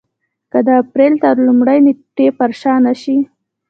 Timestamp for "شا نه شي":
2.61-3.17